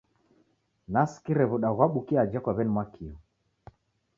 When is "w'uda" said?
1.49-1.69